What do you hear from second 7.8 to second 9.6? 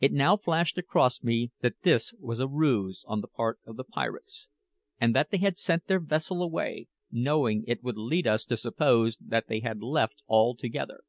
would lead us to suppose that they